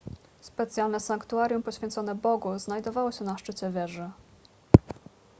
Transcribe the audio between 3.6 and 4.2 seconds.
wieży